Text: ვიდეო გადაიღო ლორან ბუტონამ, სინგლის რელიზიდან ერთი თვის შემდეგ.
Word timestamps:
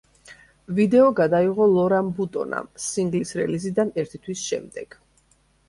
ვიდეო 0.79 1.11
გადაიღო 1.19 1.67
ლორან 1.73 2.09
ბუტონამ, 2.21 2.71
სინგლის 2.87 3.37
რელიზიდან 3.43 3.95
ერთი 4.05 4.25
თვის 4.27 4.45
შემდეგ. 4.51 5.01